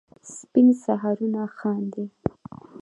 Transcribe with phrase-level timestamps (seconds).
[0.35, 2.05] سپین سهارونه خاندي